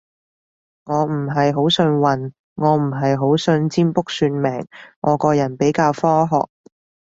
[0.85, 4.65] 我唔係好信運，我唔係好信占卜算命，
[4.99, 6.47] 我個人比較科學